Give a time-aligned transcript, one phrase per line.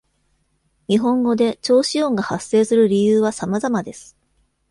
[0.87, 4.17] 日本語で長子音が発生する理由はさまざまです。